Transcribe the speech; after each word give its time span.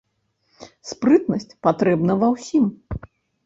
Спрытнасць 0.93 1.47
патрэбна 1.69 2.13
ва 2.25 2.33
ўсім. 2.35 2.65